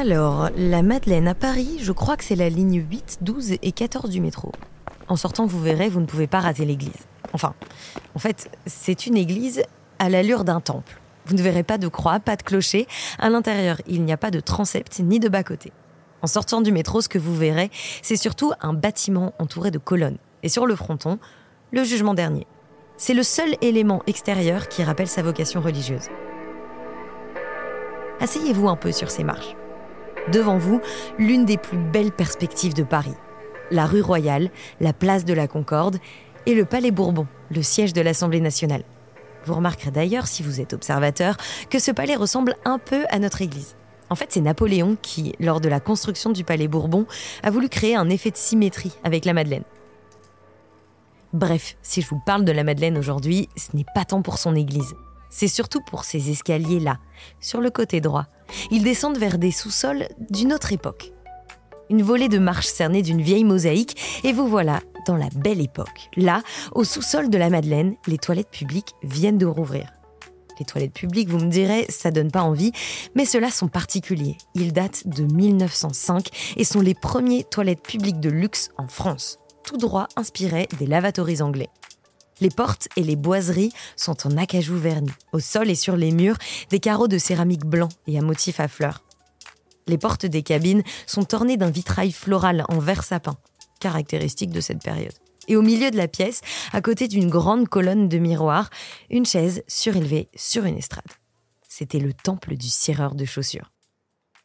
[0.00, 4.10] Alors, la Madeleine à Paris, je crois que c'est la ligne 8, 12 et 14
[4.10, 4.52] du métro.
[5.08, 7.08] En sortant, vous verrez, vous ne pouvez pas rater l'église.
[7.32, 7.56] Enfin,
[8.14, 9.64] en fait, c'est une église
[9.98, 11.00] à l'allure d'un temple.
[11.26, 12.86] Vous ne verrez pas de croix, pas de clocher.
[13.18, 15.72] À l'intérieur, il n'y a pas de transept ni de bas-côté.
[16.22, 17.68] En sortant du métro, ce que vous verrez,
[18.00, 20.18] c'est surtout un bâtiment entouré de colonnes.
[20.44, 21.18] Et sur le fronton,
[21.72, 22.46] le jugement dernier.
[22.98, 26.06] C'est le seul élément extérieur qui rappelle sa vocation religieuse.
[28.20, 29.56] Asseyez-vous un peu sur ces marches.
[30.32, 30.82] Devant vous,
[31.18, 33.14] l'une des plus belles perspectives de Paris.
[33.70, 35.98] La rue Royale, la place de la Concorde
[36.44, 38.82] et le Palais Bourbon, le siège de l'Assemblée nationale.
[39.46, 41.38] Vous remarquerez d'ailleurs, si vous êtes observateur,
[41.70, 43.74] que ce palais ressemble un peu à notre église.
[44.10, 47.06] En fait, c'est Napoléon qui, lors de la construction du Palais Bourbon,
[47.42, 49.64] a voulu créer un effet de symétrie avec la Madeleine.
[51.32, 54.54] Bref, si je vous parle de la Madeleine aujourd'hui, ce n'est pas tant pour son
[54.54, 54.94] église.
[55.30, 56.98] C'est surtout pour ces escaliers-là,
[57.40, 58.26] sur le côté droit.
[58.70, 61.12] Ils descendent vers des sous-sols d'une autre époque.
[61.90, 66.10] Une volée de marches cernée d'une vieille mosaïque, et vous voilà dans la belle époque.
[66.16, 69.90] Là, au sous-sol de la Madeleine, les toilettes publiques viennent de rouvrir.
[70.58, 72.72] Les toilettes publiques, vous me direz, ça donne pas envie,
[73.14, 74.36] mais ceux-là sont particuliers.
[74.54, 79.76] Ils datent de 1905 et sont les premiers toilettes publiques de luxe en France, tout
[79.76, 81.70] droit inspirés des lavatories anglais.
[82.40, 85.10] Les portes et les boiseries sont en acajou verni.
[85.32, 86.38] Au sol et sur les murs,
[86.70, 89.02] des carreaux de céramique blanc et à motifs à fleurs.
[89.86, 93.36] Les portes des cabines sont ornées d'un vitrail floral en vert sapin,
[93.80, 95.14] caractéristique de cette période.
[95.48, 98.68] Et au milieu de la pièce, à côté d'une grande colonne de miroirs,
[99.10, 101.04] une chaise surélevée sur une estrade.
[101.68, 103.70] C'était le temple du cireur de chaussures.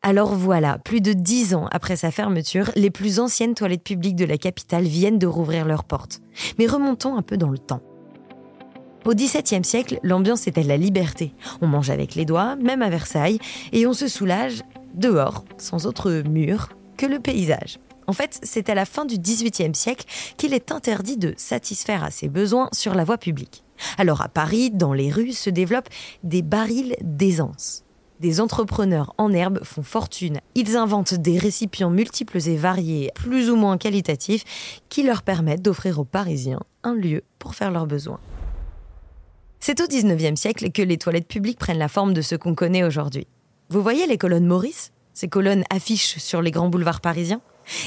[0.06, 4.26] Alors voilà, plus de dix ans après sa fermeture, les plus anciennes toilettes publiques de
[4.26, 6.20] la capitale viennent de rouvrir leurs portes.
[6.60, 7.82] Mais remontons un peu dans le temps.
[9.06, 11.34] Au XVIIe siècle, l'ambiance était la liberté.
[11.62, 13.40] On mange avec les doigts, même à Versailles,
[13.72, 17.80] et on se soulage dehors, sans autre mur que le paysage.
[18.06, 22.12] En fait, c'est à la fin du XVIIIe siècle qu'il est interdit de satisfaire à
[22.12, 23.64] ses besoins sur la voie publique.
[23.98, 25.90] Alors à Paris, dans les rues, se développent
[26.24, 27.86] des barils d'aisance.
[28.24, 30.40] Des entrepreneurs en herbe font fortune.
[30.56, 34.46] Ils inventent des récipients multiples et variés, plus ou moins qualitatifs,
[34.88, 38.22] qui leur permettent d'offrir aux Parisiens un lieu pour faire leurs besoins.
[39.60, 42.86] C'est au XIXe siècle que les toilettes publiques prennent la forme de ce qu'on connaît
[42.86, 43.28] aujourd'hui.
[43.68, 44.94] Vous voyez les colonnes Maurice?
[45.14, 47.42] Ces colonnes affichent sur les grands boulevards parisiens?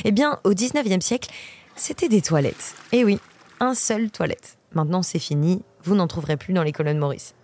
[0.04, 1.30] Eh bien, au XIXe siècle,
[1.76, 2.74] c'était des toilettes.
[2.92, 3.20] Eh oui,
[3.58, 4.58] un seul toilette.
[4.74, 7.34] Maintenant, c'est fini, vous n'en trouverez plus dans les colonnes Maurice.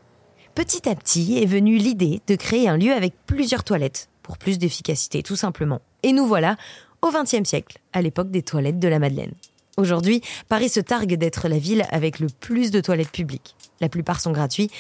[0.55, 4.59] Petit à petit est venue l'idée de créer un lieu avec plusieurs toilettes, pour plus
[4.59, 5.81] d'efficacité tout simplement.
[6.03, 6.57] Et nous voilà
[7.01, 9.33] au XXe siècle, à l'époque des toilettes de la Madeleine.
[9.79, 13.57] Aujourd'hui, Paris se targue d'être la ville avec le plus de toilettes publiques.
[13.81, 14.71] La plupart sont gratuits,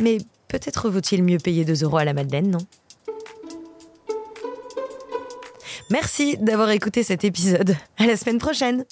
[0.00, 0.18] mais
[0.48, 2.58] peut-être vaut-il mieux payer 2 euros à la Madeleine, non?
[5.90, 7.76] Merci d'avoir écouté cet épisode.
[7.98, 8.84] À la semaine prochaine